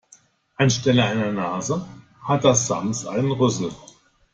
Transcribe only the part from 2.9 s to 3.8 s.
einen Rüssel.